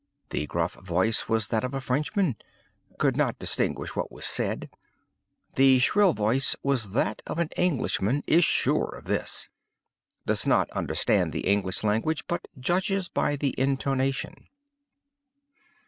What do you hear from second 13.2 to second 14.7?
the intonation.